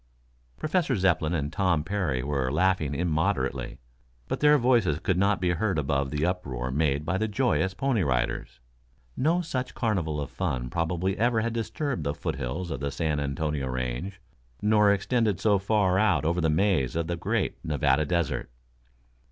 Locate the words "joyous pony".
7.27-8.01